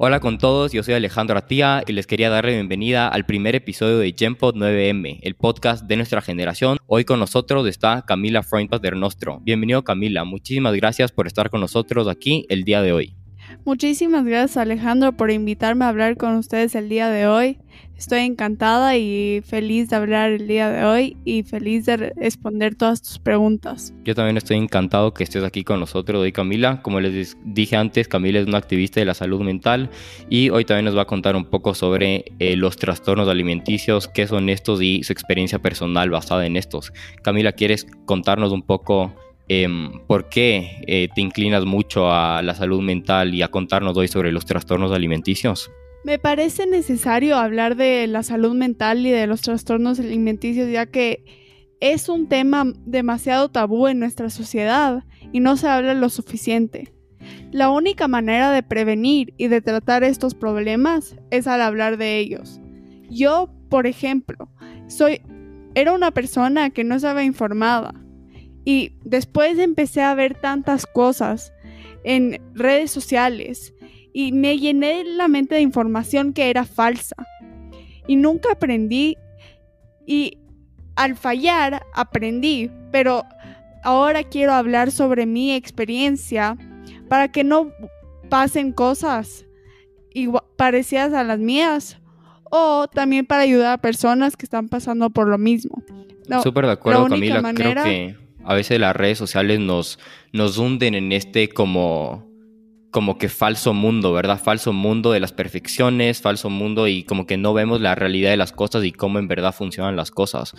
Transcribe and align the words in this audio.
Hola 0.00 0.20
con 0.20 0.38
todos, 0.38 0.70
yo 0.70 0.84
soy 0.84 0.94
Alejandro 0.94 1.36
Atía 1.36 1.82
y 1.84 1.92
les 1.92 2.06
quería 2.06 2.30
dar 2.30 2.44
la 2.44 2.52
bienvenida 2.52 3.08
al 3.08 3.26
primer 3.26 3.56
episodio 3.56 3.98
de 3.98 4.14
GenPod 4.16 4.54
9M, 4.54 5.18
el 5.22 5.34
podcast 5.34 5.86
de 5.86 5.96
nuestra 5.96 6.22
generación. 6.22 6.78
Hoy 6.86 7.04
con 7.04 7.18
nosotros 7.18 7.66
está 7.66 8.04
Camila 8.06 8.44
Freund 8.44 8.70
Paternostro. 8.70 9.40
Bienvenido 9.42 9.82
Camila, 9.82 10.22
muchísimas 10.22 10.76
gracias 10.76 11.10
por 11.10 11.26
estar 11.26 11.50
con 11.50 11.60
nosotros 11.60 12.06
aquí 12.06 12.46
el 12.48 12.62
día 12.62 12.80
de 12.80 12.92
hoy. 12.92 13.17
Muchísimas 13.64 14.24
gracias 14.24 14.56
Alejandro 14.56 15.12
por 15.12 15.30
invitarme 15.30 15.84
a 15.84 15.88
hablar 15.88 16.16
con 16.16 16.36
ustedes 16.36 16.74
el 16.74 16.88
día 16.88 17.08
de 17.08 17.26
hoy. 17.26 17.58
Estoy 17.96 18.20
encantada 18.20 18.96
y 18.96 19.42
feliz 19.44 19.90
de 19.90 19.96
hablar 19.96 20.30
el 20.30 20.46
día 20.46 20.70
de 20.70 20.84
hoy 20.84 21.16
y 21.24 21.42
feliz 21.42 21.84
de 21.84 21.96
responder 21.96 22.76
todas 22.76 23.02
tus 23.02 23.18
preguntas. 23.18 23.92
Yo 24.04 24.14
también 24.14 24.36
estoy 24.36 24.56
encantado 24.56 25.12
que 25.12 25.24
estés 25.24 25.42
aquí 25.42 25.64
con 25.64 25.80
nosotros 25.80 26.22
hoy 26.22 26.30
Camila. 26.30 26.80
Como 26.82 27.00
les 27.00 27.36
dije 27.44 27.76
antes, 27.76 28.06
Camila 28.06 28.38
es 28.38 28.46
una 28.46 28.58
activista 28.58 29.00
de 29.00 29.06
la 29.06 29.14
salud 29.14 29.40
mental 29.40 29.90
y 30.30 30.50
hoy 30.50 30.64
también 30.64 30.84
nos 30.84 30.96
va 30.96 31.02
a 31.02 31.06
contar 31.06 31.34
un 31.34 31.46
poco 31.46 31.74
sobre 31.74 32.26
eh, 32.38 32.54
los 32.54 32.76
trastornos 32.76 33.28
alimenticios, 33.28 34.06
qué 34.06 34.28
son 34.28 34.48
estos 34.48 34.80
y 34.80 35.02
su 35.02 35.12
experiencia 35.12 35.58
personal 35.58 36.08
basada 36.08 36.46
en 36.46 36.56
estos. 36.56 36.92
Camila, 37.22 37.50
¿quieres 37.50 37.84
contarnos 38.06 38.52
un 38.52 38.62
poco 38.62 39.12
Em, 39.48 40.06
¿Por 40.06 40.28
qué 40.28 40.82
eh, 40.86 41.08
te 41.14 41.22
inclinas 41.22 41.64
mucho 41.64 42.12
a 42.12 42.42
la 42.42 42.54
salud 42.54 42.82
mental 42.82 43.34
y 43.34 43.42
a 43.42 43.48
contarnos 43.48 43.96
hoy 43.96 44.06
sobre 44.06 44.30
los 44.30 44.44
trastornos 44.44 44.92
alimenticios? 44.92 45.70
Me 46.04 46.18
parece 46.18 46.66
necesario 46.66 47.36
hablar 47.36 47.74
de 47.74 48.06
la 48.06 48.22
salud 48.22 48.54
mental 48.54 49.06
y 49.06 49.10
de 49.10 49.26
los 49.26 49.40
trastornos 49.40 49.98
alimenticios 49.98 50.70
ya 50.70 50.86
que 50.86 51.24
es 51.80 52.08
un 52.08 52.28
tema 52.28 52.72
demasiado 52.84 53.48
tabú 53.48 53.86
en 53.88 53.98
nuestra 53.98 54.28
sociedad 54.28 55.04
y 55.32 55.40
no 55.40 55.56
se 55.56 55.68
habla 55.68 55.94
lo 55.94 56.10
suficiente. 56.10 56.92
La 57.50 57.70
única 57.70 58.06
manera 58.06 58.50
de 58.50 58.62
prevenir 58.62 59.32
y 59.38 59.48
de 59.48 59.62
tratar 59.62 60.04
estos 60.04 60.34
problemas 60.34 61.16
es 61.30 61.46
al 61.46 61.62
hablar 61.62 61.96
de 61.96 62.18
ellos. 62.18 62.60
Yo, 63.10 63.50
por 63.70 63.86
ejemplo, 63.86 64.50
soy 64.88 65.22
era 65.74 65.92
una 65.92 66.10
persona 66.10 66.70
que 66.70 66.84
no 66.84 66.96
estaba 66.96 67.22
informada 67.22 67.94
y 68.68 68.92
después 69.02 69.58
empecé 69.58 70.02
a 70.02 70.14
ver 70.14 70.34
tantas 70.34 70.84
cosas 70.84 71.54
en 72.04 72.38
redes 72.52 72.90
sociales 72.90 73.72
y 74.12 74.32
me 74.32 74.58
llené 74.58 75.04
la 75.04 75.26
mente 75.26 75.54
de 75.54 75.62
información 75.62 76.34
que 76.34 76.50
era 76.50 76.66
falsa. 76.66 77.16
Y 78.06 78.16
nunca 78.16 78.52
aprendí 78.52 79.16
y 80.06 80.36
al 80.96 81.16
fallar 81.16 81.82
aprendí, 81.94 82.70
pero 82.92 83.24
ahora 83.84 84.22
quiero 84.22 84.52
hablar 84.52 84.90
sobre 84.90 85.24
mi 85.24 85.54
experiencia 85.54 86.58
para 87.08 87.28
que 87.28 87.44
no 87.44 87.72
pasen 88.28 88.72
cosas 88.72 89.46
parecidas 90.58 91.14
a 91.14 91.24
las 91.24 91.38
mías 91.38 92.02
o 92.50 92.86
también 92.86 93.24
para 93.24 93.44
ayudar 93.44 93.72
a 93.72 93.78
personas 93.78 94.36
que 94.36 94.44
están 94.44 94.68
pasando 94.68 95.08
por 95.08 95.26
lo 95.26 95.38
mismo. 95.38 95.82
Súper 96.42 96.66
de 96.66 96.72
acuerdo, 96.72 97.08
Camila. 97.08 97.54
Creo 97.54 97.82
que 97.82 98.27
a 98.48 98.54
veces 98.54 98.80
las 98.80 98.96
redes 98.96 99.18
sociales 99.18 99.60
nos, 99.60 99.98
nos 100.32 100.56
hunden 100.56 100.94
en 100.94 101.12
este 101.12 101.50
como, 101.50 102.26
como 102.90 103.18
que 103.18 103.28
falso 103.28 103.74
mundo, 103.74 104.14
¿verdad? 104.14 104.40
Falso 104.42 104.72
mundo 104.72 105.12
de 105.12 105.20
las 105.20 105.32
perfecciones, 105.32 106.22
falso 106.22 106.48
mundo 106.48 106.88
y 106.88 107.04
como 107.04 107.26
que 107.26 107.36
no 107.36 107.52
vemos 107.52 107.82
la 107.82 107.94
realidad 107.94 108.30
de 108.30 108.38
las 108.38 108.52
cosas 108.52 108.86
y 108.86 108.92
cómo 108.92 109.18
en 109.18 109.28
verdad 109.28 109.54
funcionan 109.54 109.96
las 109.96 110.10
cosas. 110.10 110.54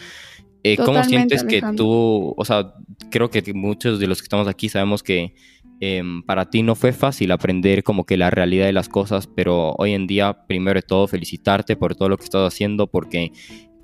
Eh, 0.62 0.78
¿Cómo 0.78 1.04
sientes 1.04 1.44
que 1.44 1.64
tú, 1.76 2.36
o 2.38 2.46
sea, 2.46 2.76
creo 3.10 3.32
que 3.32 3.42
muchos 3.56 4.00
de 4.00 4.06
los 4.06 4.20
que 4.20 4.26
estamos 4.26 4.48
aquí 4.48 4.70
sabemos 4.70 5.02
que 5.02 5.34
em, 5.80 6.22
para 6.22 6.52
ti 6.52 6.62
no 6.62 6.76
fue 6.76 6.94
fácil 6.94 7.32
aprender 7.32 7.82
como 7.82 8.06
que 8.06 8.18
la 8.18 8.30
realidad 8.30 8.68
de 8.68 8.74
las 8.74 8.88
cosas, 8.88 9.26
pero 9.26 9.74
hoy 9.80 9.94
en 9.94 10.06
día, 10.06 10.46
primero 10.48 10.78
de 10.78 10.86
todo, 10.86 11.08
felicitarte 11.08 11.76
por 11.76 11.96
todo 11.96 12.08
lo 12.10 12.18
que 12.18 12.26
estás 12.26 12.54
haciendo, 12.54 12.86
porque 12.86 13.32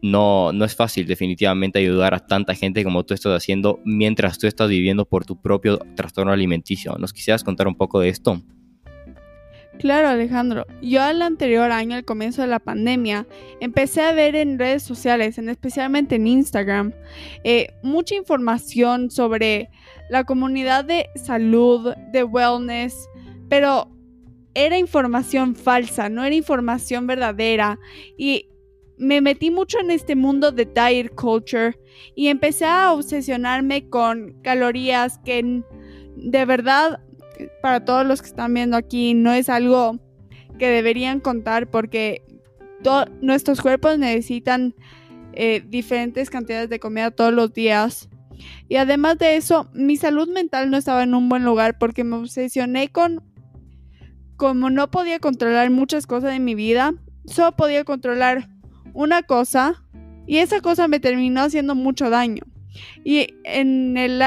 no, 0.02 0.54
no 0.54 0.66
es 0.66 0.76
fácil 0.76 1.08
definitivamente 1.08 1.80
ayudar 1.80 2.14
a 2.14 2.20
tanta 2.20 2.54
gente 2.54 2.84
como 2.84 3.04
tú 3.06 3.14
estás 3.14 3.36
haciendo 3.36 3.80
mientras 3.86 4.38
tú 4.38 4.48
estás 4.48 4.70
viviendo 4.70 5.06
por 5.06 5.26
tu 5.26 5.42
propio 5.42 5.80
trastorno 5.96 6.32
alimenticio. 6.32 6.96
¿Nos 7.00 7.14
quisieras 7.14 7.44
contar 7.44 7.68
un 7.68 7.76
poco 7.76 8.00
de 8.00 8.10
esto? 8.10 8.42
Claro, 9.80 10.08
Alejandro. 10.08 10.66
Yo 10.82 11.06
el 11.08 11.22
anterior 11.22 11.72
año, 11.72 11.96
al 11.96 12.06
comienzo 12.06 12.42
de 12.42 12.48
la 12.48 12.60
pandemia, 12.60 13.28
empecé 13.60 14.02
a 14.02 14.14
ver 14.14 14.36
en 14.36 14.58
redes 14.58 14.84
sociales, 14.84 15.38
en, 15.38 15.50
especialmente 15.50 16.16
en 16.16 16.28
Instagram, 16.28 16.94
eh, 17.44 17.68
mucha 17.84 18.16
información 18.16 19.12
sobre 19.12 19.70
la 20.10 20.24
comunidad 20.24 20.86
de 20.86 21.10
salud, 21.16 21.94
de 22.12 22.24
wellness, 22.24 23.10
pero 23.50 23.92
era 24.54 24.78
información 24.78 25.56
falsa, 25.56 26.10
no 26.10 26.24
era 26.24 26.36
información 26.36 27.06
verdadera. 27.06 27.78
Y 28.18 28.48
me 28.98 29.22
metí 29.22 29.52
mucho 29.52 29.80
en 29.80 29.92
este 29.92 30.16
mundo 30.16 30.52
de 30.52 30.66
diet 30.66 31.14
culture 31.16 31.78
y 32.16 32.28
empecé 32.28 32.66
a 32.66 32.94
obsesionarme 32.94 33.90
con 33.90 34.34
calorías 34.42 35.20
que 35.20 35.64
de 36.16 36.46
verdad 36.46 37.02
para 37.62 37.84
todos 37.84 38.06
los 38.06 38.22
que 38.22 38.30
están 38.30 38.54
viendo 38.54 38.78
aquí 38.78 39.14
no 39.14 39.34
es 39.34 39.50
algo 39.50 40.00
que 40.58 40.70
deberían 40.70 41.20
contar 41.20 41.70
porque 41.70 42.24
nuestros 43.22 43.62
cuerpos 43.62 43.98
necesitan 43.98 44.76
eh, 45.34 45.64
diferentes 45.68 46.30
cantidades 46.30 46.70
de 46.70 46.80
comida 46.80 47.12
todos 47.12 47.34
los 47.34 47.54
días. 47.54 48.10
Y 48.70 48.76
además 48.76 49.18
de 49.18 49.38
eso, 49.38 49.70
mi 49.74 49.98
salud 49.98 50.30
mental 50.30 50.70
no 50.70 50.78
estaba 50.78 51.04
en 51.04 51.14
un 51.14 51.30
buen 51.30 51.44
lugar 51.44 51.78
porque 51.78 52.04
me 52.04 52.18
obsesioné 52.18 52.90
con 52.90 53.24
como 54.38 54.70
no 54.70 54.92
podía 54.92 55.20
controlar 55.20 55.70
muchas 55.72 56.08
cosas 56.08 56.34
en 56.34 56.44
mi 56.44 56.56
vida, 56.56 56.94
solo 57.26 57.56
podía 57.56 57.86
controlar 57.86 58.50
una 58.96 59.22
cosa 59.22 59.84
y 60.26 60.38
esa 60.38 60.62
cosa 60.62 60.88
me 60.88 61.00
terminó 61.00 61.42
haciendo 61.42 61.76
mucho 61.76 62.10
daño. 62.10 62.44
Y 63.04 63.28
en 63.44 63.96
el 63.98 64.24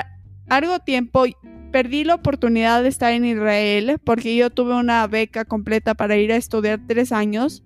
largo 0.47 0.79
tiempo 0.79 1.25
perdí 1.73 2.05
la 2.05 2.15
oportunidad 2.15 2.83
de 2.83 2.89
estar 2.89 3.13
en 3.13 3.25
Israel 3.25 3.99
porque 4.05 4.37
yo 4.37 4.51
tuve 4.51 4.75
una 4.75 5.07
beca 5.07 5.45
completa 5.45 5.95
para 5.95 6.17
ir 6.17 6.31
a 6.33 6.37
estudiar 6.37 6.81
tres 6.87 7.11
años. 7.11 7.65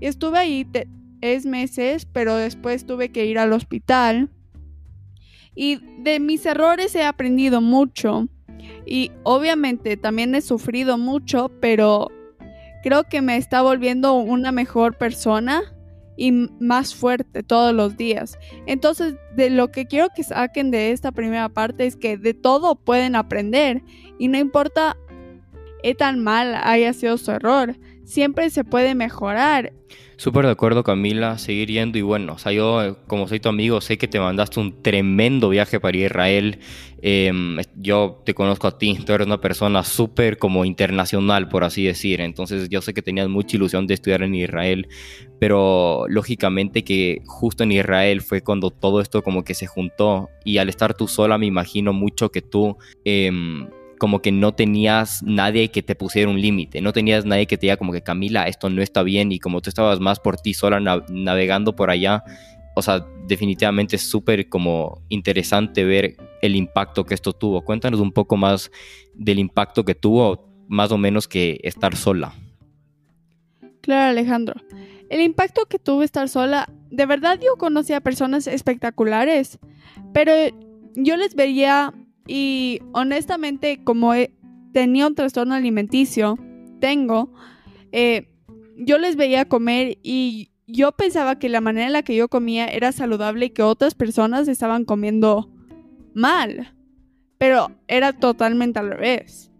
Y 0.00 0.06
estuve 0.06 0.38
ahí 0.38 0.66
tres 1.20 1.44
meses, 1.44 2.06
pero 2.06 2.36
después 2.36 2.86
tuve 2.86 3.10
que 3.10 3.26
ir 3.26 3.38
al 3.38 3.52
hospital. 3.52 4.30
Y 5.54 5.80
de 6.02 6.20
mis 6.20 6.46
errores 6.46 6.94
he 6.94 7.02
aprendido 7.02 7.60
mucho. 7.60 8.28
Y 8.86 9.10
obviamente 9.22 9.96
también 9.96 10.34
he 10.34 10.40
sufrido 10.40 10.98
mucho, 10.98 11.50
pero 11.60 12.08
creo 12.82 13.04
que 13.04 13.22
me 13.22 13.36
está 13.36 13.62
volviendo 13.62 14.14
una 14.14 14.52
mejor 14.52 14.98
persona 14.98 15.62
y 16.16 16.32
más 16.60 16.94
fuerte 16.94 17.42
todos 17.42 17.74
los 17.74 17.96
días. 17.96 18.38
Entonces, 18.66 19.14
de 19.36 19.50
lo 19.50 19.70
que 19.70 19.86
quiero 19.86 20.08
que 20.14 20.22
saquen 20.22 20.70
de 20.70 20.92
esta 20.92 21.12
primera 21.12 21.48
parte 21.48 21.86
es 21.86 21.96
que 21.96 22.16
de 22.16 22.34
todo 22.34 22.74
pueden 22.76 23.16
aprender 23.16 23.82
y 24.18 24.28
no 24.28 24.38
importa 24.38 24.96
qué 25.82 25.94
tan 25.94 26.22
mal 26.22 26.54
haya 26.62 26.92
sido 26.92 27.18
su 27.18 27.30
error, 27.32 27.76
siempre 28.12 28.50
se 28.50 28.62
puede 28.64 28.94
mejorar. 28.94 29.72
Súper 30.16 30.44
de 30.44 30.52
acuerdo, 30.52 30.84
Camila, 30.84 31.36
seguir 31.38 31.68
yendo 31.68 31.98
y 31.98 32.02
bueno, 32.02 32.34
o 32.34 32.38
sea, 32.38 32.52
yo 32.52 32.98
como 33.08 33.26
soy 33.26 33.40
tu 33.40 33.48
amigo, 33.48 33.80
sé 33.80 33.98
que 33.98 34.06
te 34.06 34.20
mandaste 34.20 34.60
un 34.60 34.82
tremendo 34.82 35.48
viaje 35.48 35.80
para 35.80 35.96
Israel. 35.96 36.60
Em, 37.00 37.58
yo 37.76 38.22
te 38.24 38.34
conozco 38.34 38.68
a 38.68 38.78
ti, 38.78 38.98
tú 39.04 39.12
eres 39.12 39.26
una 39.26 39.40
persona 39.40 39.82
súper 39.82 40.38
como 40.38 40.64
internacional, 40.64 41.48
por 41.48 41.64
así 41.64 41.84
decir. 41.84 42.20
Entonces 42.20 42.68
yo 42.68 42.82
sé 42.82 42.94
que 42.94 43.02
tenías 43.02 43.28
mucha 43.28 43.56
ilusión 43.56 43.86
de 43.86 43.94
estudiar 43.94 44.22
en 44.22 44.34
Israel, 44.36 44.86
pero 45.40 46.04
lógicamente 46.08 46.84
que 46.84 47.22
justo 47.26 47.64
en 47.64 47.72
Israel 47.72 48.20
fue 48.20 48.42
cuando 48.42 48.70
todo 48.70 49.00
esto 49.00 49.22
como 49.22 49.42
que 49.42 49.54
se 49.54 49.66
juntó 49.66 50.28
y 50.44 50.58
al 50.58 50.68
estar 50.68 50.94
tú 50.94 51.08
sola 51.08 51.38
me 51.38 51.46
imagino 51.46 51.92
mucho 51.92 52.30
que 52.30 52.42
tú... 52.42 52.76
Em, 53.04 53.66
como 54.02 54.20
que 54.20 54.32
no 54.32 54.52
tenías 54.52 55.22
nadie 55.22 55.70
que 55.70 55.80
te 55.80 55.94
pusiera 55.94 56.28
un 56.28 56.40
límite, 56.40 56.80
no 56.80 56.92
tenías 56.92 57.24
nadie 57.24 57.46
que 57.46 57.56
te 57.56 57.66
diga 57.66 57.76
como 57.76 57.92
que 57.92 58.02
Camila, 58.02 58.48
esto 58.48 58.68
no 58.68 58.82
está 58.82 59.04
bien 59.04 59.30
y 59.30 59.38
como 59.38 59.60
tú 59.60 59.70
estabas 59.70 60.00
más 60.00 60.18
por 60.18 60.38
ti 60.38 60.54
sola 60.54 60.80
navegando 61.08 61.76
por 61.76 61.88
allá, 61.88 62.24
o 62.74 62.82
sea, 62.82 63.06
definitivamente 63.28 63.94
es 63.94 64.10
súper 64.10 64.48
como 64.48 65.04
interesante 65.08 65.84
ver 65.84 66.16
el 66.42 66.56
impacto 66.56 67.04
que 67.04 67.14
esto 67.14 67.32
tuvo. 67.32 67.62
Cuéntanos 67.64 68.00
un 68.00 68.10
poco 68.10 68.36
más 68.36 68.72
del 69.14 69.38
impacto 69.38 69.84
que 69.84 69.94
tuvo, 69.94 70.48
más 70.66 70.90
o 70.90 70.98
menos 70.98 71.28
que 71.28 71.60
estar 71.62 71.94
sola. 71.94 72.34
Claro, 73.82 74.10
Alejandro. 74.10 74.60
El 75.10 75.20
impacto 75.20 75.66
que 75.66 75.78
tuvo 75.78 76.02
estar 76.02 76.28
sola, 76.28 76.68
de 76.90 77.06
verdad 77.06 77.38
yo 77.40 77.54
conocí 77.56 77.92
a 77.92 78.00
personas 78.00 78.48
espectaculares, 78.48 79.60
pero 80.12 80.32
yo 80.96 81.16
les 81.16 81.36
veía 81.36 81.94
y 82.26 82.80
honestamente, 82.92 83.82
como 83.84 84.12
tenía 84.72 85.06
un 85.06 85.14
trastorno 85.14 85.54
alimenticio, 85.54 86.38
tengo, 86.80 87.32
eh, 87.92 88.28
yo 88.76 88.98
les 88.98 89.16
veía 89.16 89.44
comer 89.44 89.98
y 90.02 90.50
yo 90.66 90.92
pensaba 90.92 91.38
que 91.38 91.48
la 91.48 91.60
manera 91.60 91.86
en 91.86 91.92
la 91.92 92.02
que 92.02 92.16
yo 92.16 92.28
comía 92.28 92.66
era 92.66 92.92
saludable 92.92 93.46
y 93.46 93.50
que 93.50 93.62
otras 93.62 93.94
personas 93.94 94.48
estaban 94.48 94.84
comiendo 94.84 95.50
mal. 96.14 96.74
Pero 97.38 97.72
era 97.88 98.12
totalmente 98.12 98.78
al 98.78 98.90
revés. 98.90 99.50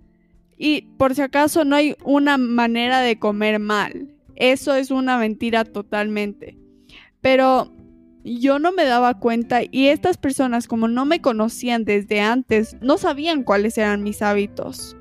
Y 0.57 0.83
por 0.97 1.15
si 1.15 1.23
acaso 1.23 1.65
no 1.65 1.75
hay 1.75 1.97
una 2.05 2.39
manera 2.39 3.01
de 3.01 3.19
comer 3.19 3.59
mal. 3.59 4.15
Eso 4.37 4.75
es 4.75 4.91
una 4.91 5.19
mentira 5.19 5.65
totalmente. 5.65 6.57
Pero 7.21 7.73
yo 8.25 8.59
no 8.59 8.73
me 8.73 8.85
daba 8.85 9.19
cuenta 9.19 9.61
y 9.71 9.89
estas 9.89 10.17
personas 10.17 10.69
como 10.69 10.89
no 10.89 11.05
me 11.05 11.21
conocían 11.21 11.85
desde 11.85 12.21
antes, 12.21 12.77
no 12.81 12.99
sabían 12.99 13.43
cuáles 13.43 13.77
eran 13.79 14.03
mis 14.03 14.23
hábitos. 14.23 14.97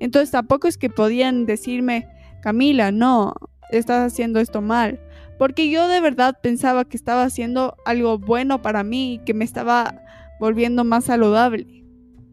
Entonces 0.00 0.30
tampoco 0.30 0.68
es 0.68 0.78
que 0.78 0.90
podían 0.90 1.44
decirme, 1.46 2.08
Camila, 2.42 2.92
no, 2.92 3.34
estás 3.70 4.12
haciendo 4.12 4.40
esto 4.40 4.62
mal. 4.62 5.00
Porque 5.38 5.70
yo 5.70 5.86
de 5.86 6.00
verdad 6.00 6.38
pensaba 6.42 6.84
que 6.84 6.96
estaba 6.96 7.22
haciendo 7.22 7.76
algo 7.84 8.18
bueno 8.18 8.60
para 8.60 8.82
mí 8.82 9.14
y 9.14 9.18
que 9.18 9.34
me 9.34 9.44
estaba 9.44 10.02
volviendo 10.40 10.84
más 10.84 11.04
saludable. 11.04 11.84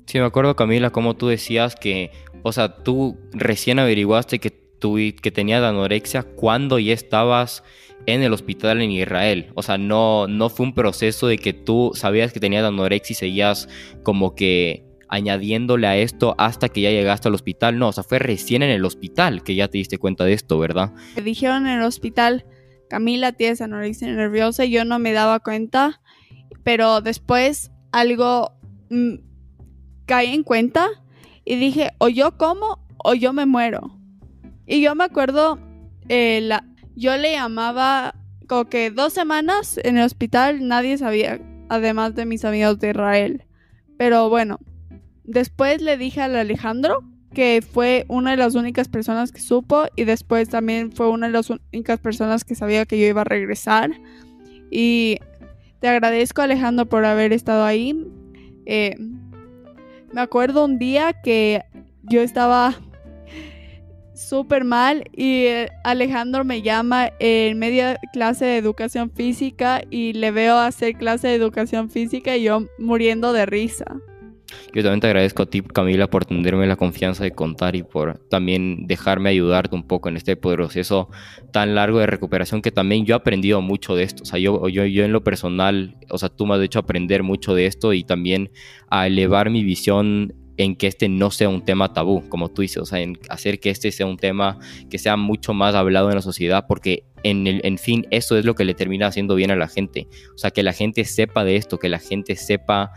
Sí, 0.08 0.20
me 0.20 0.26
acuerdo 0.26 0.56
Camila, 0.56 0.92
como 0.92 1.16
tú 1.16 1.28
decías 1.28 1.76
que, 1.76 2.12
o 2.44 2.52
sea, 2.52 2.78
tú 2.78 3.18
recién 3.32 3.80
averiguaste 3.80 4.40
que, 4.40 4.52
tú, 4.52 4.98
que 5.22 5.32
tenías 5.32 5.64
anorexia 5.64 6.24
cuando 6.24 6.80
ya 6.80 6.94
estabas 6.94 7.64
en 8.06 8.22
el 8.22 8.34
hospital 8.34 8.82
en 8.82 8.92
Israel. 8.92 9.52
O 9.56 9.64
sea, 9.64 9.78
no, 9.78 10.28
no 10.28 10.50
fue 10.50 10.66
un 10.66 10.74
proceso 10.74 11.28
de 11.28 11.38
que 11.38 11.54
tú 11.54 11.92
sabías 11.96 12.34
que 12.34 12.40
tenías 12.40 12.64
anorexia 12.64 13.14
y 13.14 13.16
seguías 13.16 13.70
como 14.04 14.36
que 14.36 14.86
añadiéndole 15.08 15.88
a 15.88 15.98
esto 15.98 16.36
hasta 16.38 16.70
que 16.70 16.82
ya 16.82 16.90
llegaste 16.90 17.28
al 17.28 17.36
hospital. 17.36 17.78
No, 17.80 17.90
o 17.90 17.92
sea, 17.92 18.04
fue 18.04 18.20
recién 18.20 18.64
en 18.64 18.70
el 18.70 18.86
hospital 18.86 19.44
que 19.44 19.56
ya 19.56 19.68
te 19.68 19.78
diste 19.78 19.98
cuenta 19.98 20.26
de 20.26 20.34
esto, 20.34 20.60
¿verdad? 20.60 20.94
Me 21.16 21.22
dijeron 21.22 21.68
en 21.68 21.80
el 21.80 21.84
hospital, 21.84 22.46
Camila, 22.90 23.32
tienes 23.32 23.62
anorexia 23.62 24.08
nerviosa 24.08 24.66
yo 24.66 24.86
no 24.86 25.00
me 25.00 25.14
daba 25.14 25.40
cuenta, 25.40 26.02
pero 26.64 27.02
después 27.02 27.72
algo 27.92 28.52
mm, 28.90 29.16
caí 30.06 30.34
en 30.34 30.44
cuenta 30.44 30.90
y 31.44 31.56
dije, 31.56 31.92
o 32.00 32.10
yo 32.10 32.38
como 32.38 32.80
o 32.98 33.14
yo 33.14 33.34
me 33.34 33.46
muero. 33.46 34.00
Y 34.68 34.82
yo 34.82 34.96
me 34.96 35.04
acuerdo, 35.04 35.60
eh, 36.10 36.40
la, 36.42 36.66
yo 36.96 37.18
le 37.18 37.34
llamaba 37.34 38.16
como 38.48 38.66
que 38.66 38.92
dos 38.92 39.14
semanas 39.14 39.80
en 39.84 39.98
el 39.98 40.06
hospital, 40.06 40.68
nadie 40.68 40.98
sabía, 40.98 41.40
además 41.70 42.16
de 42.16 42.26
mis 42.26 42.46
amigos 42.46 42.80
de 42.80 42.92
Israel. 42.92 43.44
Pero 43.98 44.30
bueno, 44.30 44.60
después 45.24 45.82
le 45.82 45.98
dije 45.98 46.22
al 46.22 46.36
Alejandro 46.36 47.04
que 47.34 47.62
fue 47.62 48.06
una 48.08 48.32
de 48.32 48.38
las 48.38 48.56
únicas 48.56 48.88
personas 48.88 49.32
que 49.32 49.42
supo 49.42 49.86
y 49.96 50.06
después 50.06 50.50
también 50.50 50.92
fue 50.92 51.10
una 51.10 51.28
de 51.28 51.34
las 51.34 51.50
únicas 51.50 52.00
personas 52.00 52.46
que 52.46 52.56
sabía 52.56 52.86
que 52.86 53.00
yo 53.00 53.06
iba 53.06 53.22
a 53.22 53.26
regresar. 53.26 53.92
Y 54.72 55.20
te 55.82 55.90
agradezco 55.90 56.42
Alejandro 56.42 56.86
por 56.86 57.06
haber 57.06 57.34
estado 57.34 57.66
ahí. 57.66 58.08
Eh, 58.66 58.96
me 60.14 60.22
acuerdo 60.22 60.64
un 60.64 60.80
día 60.80 61.14
que 61.22 61.64
yo 62.04 62.22
estaba 62.22 62.80
súper 64.16 64.64
mal 64.64 65.04
y 65.16 65.46
eh, 65.46 65.70
Alejandro 65.84 66.44
me 66.44 66.62
llama 66.62 67.12
en 67.20 67.60
media 67.60 68.00
clase 68.14 68.46
de 68.46 68.58
educación 68.58 69.12
física 69.12 69.84
y 69.90 70.14
le 70.14 70.32
veo 70.32 70.58
hacer 70.58 70.96
clase 70.96 71.28
de 71.28 71.36
educación 71.36 71.90
física 71.90 72.36
y 72.36 72.44
yo 72.44 72.66
muriendo 72.80 73.34
de 73.34 73.46
risa. 73.46 73.86
Yo 74.74 74.84
también 74.84 75.00
te 75.00 75.08
agradezco 75.08 75.44
a 75.44 75.46
ti, 75.48 75.62
Camila, 75.62 76.10
por 76.10 76.26
tenerme 76.26 76.68
la 76.68 76.76
confianza 76.76 77.24
de 77.24 77.32
contar 77.32 77.76
y 77.76 77.84
por 77.84 78.20
también 78.30 78.88
dejarme 78.88 79.30
ayudarte 79.30 79.76
un 79.76 79.84
poco 79.84 80.10
en 80.10 80.18
este 80.18 80.36
proceso 80.36 81.10
tan 81.52 81.76
largo 81.76 82.00
de 82.00 82.08
recuperación 82.08 82.62
que 82.62 82.72
también 82.72 83.06
yo 83.06 83.16
he 83.16 83.18
aprendido 83.18 83.62
mucho 83.62 83.96
de 83.96 84.04
esto. 84.04 84.24
O 84.24 84.26
sea, 84.26 84.40
yo, 84.40 84.68
yo, 84.70 84.86
yo 84.86 85.04
en 85.04 85.12
lo 85.12 85.24
personal, 85.24 85.98
o 86.10 86.18
sea, 86.18 86.30
tú 86.30 86.46
me 86.46 86.56
has 86.56 86.62
hecho 86.62 86.80
aprender 86.80 87.24
mucho 87.24 87.56
de 87.56 87.66
esto 87.66 87.94
y 87.94 88.04
también 88.04 88.52
a 88.90 89.08
elevar 89.08 89.50
mi 89.50 89.64
visión 89.64 90.34
en 90.58 90.76
que 90.76 90.88
este 90.88 91.10
no 91.10 91.32
sea 91.32 91.50
un 91.50 91.64
tema 91.64 91.94
tabú, 91.94 92.28
como 92.30 92.50
tú 92.50 92.62
dices, 92.62 92.78
o 92.78 92.86
sea, 92.86 93.00
en 93.00 93.18
hacer 93.30 93.60
que 93.60 93.70
este 93.70 93.92
sea 93.92 94.06
un 94.06 94.18
tema 94.18 94.58
que 94.90 94.98
sea 94.98 95.18
mucho 95.18 95.54
más 95.54 95.76
hablado 95.76 96.10
en 96.10 96.16
la 96.16 96.22
sociedad, 96.22 96.66
porque 96.68 97.06
en, 97.24 97.48
el, 97.48 97.62
en 97.64 97.78
fin, 97.78 98.08
eso 98.12 98.38
es 98.38 98.46
lo 98.46 98.56
que 98.56 98.66
le 98.66 98.74
termina 98.74 99.08
haciendo 99.08 99.36
bien 99.36 99.52
a 99.52 99.56
la 99.56 99.68
gente, 99.68 100.08
o 100.34 100.38
sea, 100.38 100.52
que 100.52 100.64
la 100.64 100.74
gente 100.74 101.06
sepa 101.06 101.44
de 101.44 101.56
esto, 101.56 101.80
que 101.80 101.90
la 101.90 102.00
gente 102.00 102.36
sepa 102.36 102.92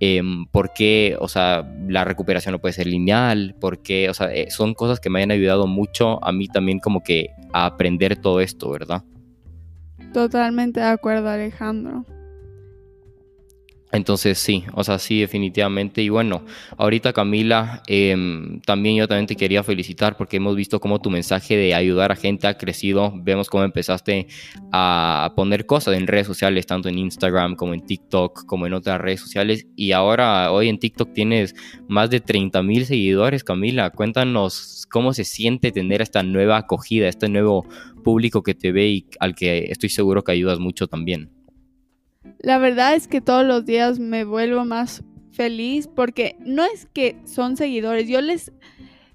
eh, 0.00 0.22
por 0.50 0.72
qué, 0.72 1.16
o 1.20 1.28
sea, 1.28 1.68
la 1.88 2.04
recuperación 2.04 2.52
no 2.52 2.60
puede 2.60 2.72
ser 2.72 2.86
lineal, 2.86 3.56
porque, 3.60 4.08
o 4.08 4.14
sea, 4.14 4.32
eh, 4.32 4.50
son 4.50 4.74
cosas 4.74 5.00
que 5.00 5.10
me 5.10 5.22
han 5.22 5.30
ayudado 5.30 5.66
mucho 5.66 6.24
a 6.24 6.32
mí 6.32 6.48
también 6.48 6.78
como 6.78 7.02
que 7.02 7.30
a 7.52 7.66
aprender 7.66 8.16
todo 8.16 8.40
esto, 8.40 8.70
¿verdad? 8.70 9.04
Totalmente 10.12 10.80
de 10.80 10.86
acuerdo, 10.86 11.28
Alejandro. 11.28 12.04
Entonces 13.92 14.38
sí, 14.38 14.64
o 14.72 14.82
sea, 14.84 14.98
sí, 14.98 15.20
definitivamente. 15.20 16.02
Y 16.02 16.08
bueno, 16.08 16.46
ahorita 16.78 17.12
Camila, 17.12 17.82
em, 17.86 18.60
también 18.62 18.96
yo 18.96 19.06
también 19.06 19.26
te 19.26 19.36
quería 19.36 19.62
felicitar 19.62 20.16
porque 20.16 20.38
hemos 20.38 20.56
visto 20.56 20.80
cómo 20.80 20.98
tu 21.02 21.10
mensaje 21.10 21.56
de 21.58 21.74
ayudar 21.74 22.10
a 22.10 22.16
gente 22.16 22.46
ha 22.46 22.56
crecido. 22.56 23.12
Vemos 23.14 23.50
cómo 23.50 23.64
empezaste 23.64 24.28
a 24.72 25.34
poner 25.36 25.66
cosas 25.66 25.94
en 25.98 26.06
redes 26.06 26.26
sociales, 26.26 26.66
tanto 26.66 26.88
en 26.88 26.98
Instagram 26.98 27.54
como 27.54 27.74
en 27.74 27.84
TikTok, 27.84 28.46
como 28.46 28.66
en 28.66 28.72
otras 28.72 28.98
redes 28.98 29.20
sociales. 29.20 29.66
Y 29.76 29.92
ahora, 29.92 30.50
hoy 30.52 30.70
en 30.70 30.78
TikTok 30.78 31.12
tienes 31.12 31.54
más 31.86 32.08
de 32.08 32.20
30 32.20 32.62
mil 32.62 32.86
seguidores, 32.86 33.44
Camila. 33.44 33.90
Cuéntanos 33.90 34.86
cómo 34.90 35.12
se 35.12 35.24
siente 35.24 35.70
tener 35.70 36.00
esta 36.00 36.22
nueva 36.22 36.56
acogida, 36.56 37.08
este 37.08 37.28
nuevo 37.28 37.66
público 38.02 38.42
que 38.42 38.54
te 38.54 38.72
ve 38.72 38.88
y 38.88 39.06
al 39.20 39.34
que 39.34 39.66
estoy 39.70 39.90
seguro 39.90 40.24
que 40.24 40.32
ayudas 40.32 40.58
mucho 40.58 40.86
también. 40.86 41.41
La 42.42 42.58
verdad 42.58 42.94
es 42.94 43.06
que 43.06 43.20
todos 43.20 43.46
los 43.46 43.64
días 43.64 44.00
me 44.00 44.24
vuelvo 44.24 44.64
más 44.64 45.04
feliz 45.30 45.86
porque 45.86 46.36
no 46.40 46.64
es 46.64 46.86
que 46.92 47.16
son 47.24 47.56
seguidores, 47.56 48.08
yo 48.08 48.20
les 48.20 48.52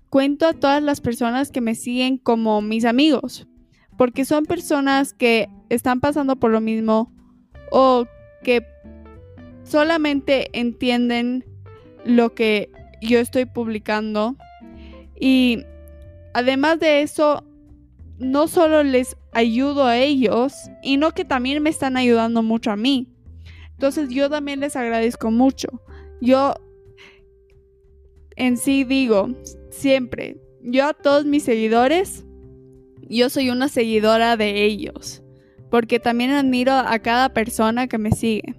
cuento 0.09 0.47
a 0.47 0.53
todas 0.53 0.81
las 0.81 1.01
personas 1.01 1.51
que 1.51 1.61
me 1.61 1.75
siguen 1.75 2.17
como 2.17 2.61
mis 2.61 2.85
amigos, 2.85 3.45
porque 3.97 4.23
son 4.23 4.45
personas 4.45 5.13
que 5.13 5.49
están 5.69 5.99
pasando 5.99 6.37
por 6.37 6.51
lo 6.51 6.61
mismo 6.61 7.13
o 7.69 8.05
que 8.43 8.65
solamente 9.63 10.47
entienden 10.57 11.43
lo 12.05 12.33
que 12.33 12.71
yo 13.01 13.19
estoy 13.19 13.45
publicando 13.45 14.37
y 15.19 15.65
además 16.33 16.79
de 16.79 17.01
eso 17.01 17.43
no 18.19 18.47
solo 18.47 18.83
les 18.83 19.17
ayudo 19.33 19.85
a 19.85 19.97
ellos, 19.97 20.53
y 20.81 20.97
no 20.97 21.11
que 21.11 21.25
también 21.25 21.61
me 21.61 21.69
están 21.69 21.97
ayudando 21.97 22.41
mucho 22.41 22.71
a 22.71 22.75
mí. 22.75 23.07
Entonces 23.77 24.09
yo 24.09 24.27
también 24.27 24.59
les 24.59 24.75
agradezco 24.75 25.29
mucho. 25.29 25.67
Yo 26.19 26.55
en 28.35 28.57
sí 28.57 28.83
digo, 28.83 29.29
siempre, 29.69 30.37
yo 30.63 30.87
a 30.87 30.93
todos 30.93 31.25
mis 31.25 31.43
seguidores, 31.43 32.25
yo 33.07 33.29
soy 33.29 33.51
una 33.51 33.69
seguidora 33.69 34.35
de 34.35 34.63
ellos, 34.63 35.21
porque 35.69 35.99
también 35.99 36.31
admiro 36.31 36.73
a 36.73 36.97
cada 36.99 37.29
persona 37.29 37.87
que 37.87 37.99
me 37.99 38.11
sigue. 38.11 38.55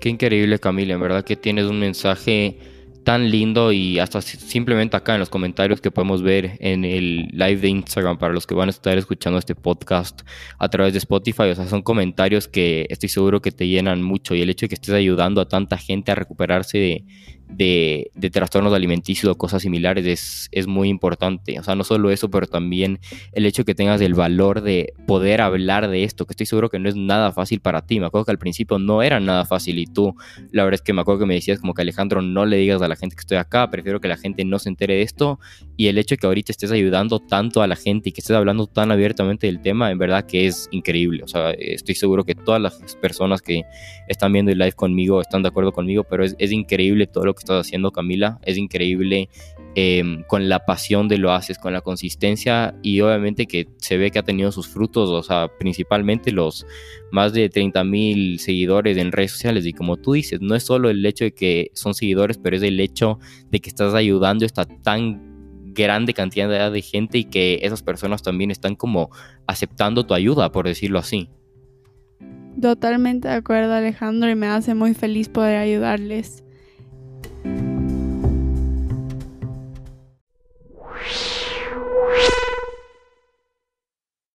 Qué 0.00 0.10
increíble 0.10 0.58
Camila, 0.58 0.92
en 0.92 1.00
verdad 1.00 1.24
que 1.24 1.36
tienes 1.36 1.64
un 1.64 1.78
mensaje 1.78 2.58
tan 3.04 3.30
lindo 3.30 3.72
y 3.72 3.98
hasta 3.98 4.20
simplemente 4.20 4.96
acá 4.96 5.14
en 5.14 5.20
los 5.20 5.30
comentarios 5.30 5.80
que 5.80 5.90
podemos 5.90 6.22
ver 6.22 6.56
en 6.60 6.84
el 6.84 7.28
live 7.32 7.56
de 7.56 7.68
Instagram 7.68 8.18
para 8.18 8.32
los 8.32 8.46
que 8.46 8.54
van 8.54 8.68
a 8.68 8.70
estar 8.70 8.96
escuchando 8.96 9.38
este 9.38 9.54
podcast 9.54 10.22
a 10.58 10.68
través 10.68 10.92
de 10.92 10.98
Spotify, 10.98 11.44
o 11.44 11.54
sea, 11.54 11.66
son 11.66 11.82
comentarios 11.82 12.48
que 12.48 12.86
estoy 12.88 13.08
seguro 13.08 13.42
que 13.42 13.52
te 13.52 13.66
llenan 13.66 14.02
mucho 14.02 14.34
y 14.34 14.42
el 14.42 14.50
hecho 14.50 14.66
de 14.66 14.70
que 14.70 14.74
estés 14.76 14.94
ayudando 14.94 15.40
a 15.40 15.48
tanta 15.48 15.76
gente 15.78 16.12
a 16.12 16.14
recuperarse 16.14 16.78
de, 16.78 17.04
de, 17.48 18.10
trastornos 18.32 18.72
alimenticios 18.72 19.30
o 19.30 19.36
cosas 19.36 19.62
similares 19.62 20.06
es, 20.06 20.48
es, 20.52 20.66
muy 20.66 20.88
importante. 20.88 21.58
O 21.58 21.62
sea, 21.62 21.74
no 21.74 21.84
solo 21.84 22.10
eso, 22.10 22.30
pero 22.30 22.46
también 22.46 23.00
el 23.32 23.46
hecho 23.46 23.62
de 23.62 23.66
que 23.66 23.74
tengas 23.74 24.00
el 24.00 24.14
valor 24.14 24.62
de 24.62 24.94
poder 25.06 25.40
hablar 25.40 25.88
de 25.88 26.04
esto, 26.04 26.26
que 26.26 26.32
estoy 26.32 26.46
seguro 26.46 26.70
que 26.70 26.78
no 26.78 26.88
es 26.88 26.96
nada 26.96 27.32
fácil 27.32 27.60
para 27.60 27.84
ti. 27.86 28.00
Me 28.00 28.06
acuerdo 28.06 28.24
que 28.24 28.30
al 28.30 28.38
principio 28.38 28.78
no 28.78 29.02
era 29.02 29.20
nada 29.20 29.44
fácil 29.44 29.78
y 29.78 29.86
tú, 29.86 30.14
la 30.50 30.64
verdad 30.64 30.80
es 30.80 30.82
que 30.82 30.92
me 30.92 31.02
acuerdo 31.02 31.20
que 31.20 31.26
me 31.26 31.34
decías 31.34 31.60
como 31.60 31.74
que 31.74 31.82
Alejandro, 31.82 32.22
no 32.22 32.46
le 32.46 32.56
digas 32.56 32.80
a 32.82 32.88
la 32.88 32.96
gente 32.96 33.16
que 33.16 33.20
estoy 33.20 33.38
acá, 33.38 33.70
prefiero 33.70 34.00
que 34.00 34.08
la 34.08 34.16
gente 34.16 34.44
no 34.44 34.58
se 34.58 34.68
entere 34.68 34.94
de 34.94 35.02
esto. 35.02 35.38
Y 35.76 35.88
el 35.88 35.98
hecho 35.98 36.14
de 36.14 36.18
que 36.18 36.26
ahorita 36.26 36.52
estés 36.52 36.70
ayudando 36.70 37.20
tanto 37.20 37.62
a 37.62 37.66
la 37.66 37.76
gente 37.76 38.10
y 38.10 38.12
que 38.12 38.20
estés 38.20 38.36
hablando 38.36 38.66
tan 38.66 38.90
abiertamente 38.90 39.46
del 39.46 39.60
tema, 39.60 39.90
en 39.90 39.98
verdad 39.98 40.26
que 40.26 40.46
es 40.46 40.68
increíble. 40.70 41.22
O 41.24 41.28
sea, 41.28 41.50
estoy 41.52 41.94
seguro 41.94 42.24
que 42.24 42.34
todas 42.34 42.60
las 42.60 42.96
personas 42.96 43.42
que 43.42 43.62
están 44.08 44.32
viendo 44.32 44.52
el 44.52 44.58
live 44.58 44.72
conmigo 44.72 45.20
están 45.20 45.42
de 45.42 45.48
acuerdo 45.48 45.72
conmigo, 45.72 46.04
pero 46.04 46.24
es, 46.24 46.34
es 46.38 46.52
increíble 46.52 47.06
todo 47.06 47.24
lo 47.24 47.34
que 47.34 47.41
estás 47.42 47.66
haciendo, 47.66 47.90
Camila. 47.90 48.38
Es 48.42 48.56
increíble 48.56 49.28
em, 49.74 50.22
con 50.24 50.48
la 50.48 50.64
pasión 50.64 51.08
de 51.08 51.18
lo 51.18 51.32
haces, 51.32 51.58
con 51.58 51.72
la 51.72 51.80
consistencia 51.80 52.74
y 52.82 53.00
obviamente 53.00 53.46
que 53.46 53.68
se 53.78 53.96
ve 53.96 54.10
que 54.10 54.18
ha 54.18 54.22
tenido 54.22 54.52
sus 54.52 54.68
frutos, 54.68 55.10
o 55.10 55.22
sea, 55.22 55.50
principalmente 55.58 56.32
los 56.32 56.66
más 57.10 57.32
de 57.32 57.48
30 57.48 57.84
mil 57.84 58.38
seguidores 58.38 58.96
en 58.96 59.12
redes 59.12 59.32
sociales. 59.32 59.66
Y 59.66 59.72
como 59.72 59.96
tú 59.96 60.14
dices, 60.14 60.40
no 60.40 60.54
es 60.54 60.62
solo 60.62 60.90
el 60.90 61.04
hecho 61.04 61.24
de 61.24 61.32
que 61.32 61.70
son 61.74 61.94
seguidores, 61.94 62.38
pero 62.38 62.56
es 62.56 62.62
el 62.62 62.80
hecho 62.80 63.18
de 63.50 63.60
que 63.60 63.68
estás 63.68 63.94
ayudando 63.94 64.44
a 64.44 64.46
esta 64.46 64.64
tan 64.64 65.32
grande 65.74 66.14
cantidad 66.14 66.70
de 66.70 66.82
gente 66.82 67.18
y 67.18 67.24
que 67.24 67.60
esas 67.62 67.82
personas 67.82 68.22
también 68.22 68.50
están 68.50 68.74
como 68.76 69.10
aceptando 69.46 70.04
tu 70.04 70.14
ayuda, 70.14 70.52
por 70.52 70.66
decirlo 70.66 70.98
así. 70.98 71.28
Totalmente 72.60 73.28
de 73.28 73.34
acuerdo 73.34 73.72
Alejandro 73.72 74.30
y 74.30 74.34
me 74.34 74.46
hace 74.46 74.74
muy 74.74 74.94
feliz 74.94 75.28
poder 75.28 75.56
ayudarles. 75.56 76.44